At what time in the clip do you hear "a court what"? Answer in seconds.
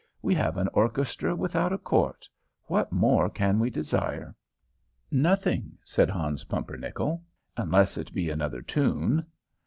1.71-2.91